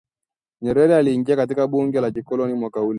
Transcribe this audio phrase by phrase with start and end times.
[0.61, 2.89] Nyerere aliingia katika bunge la kikoloni mwaka ule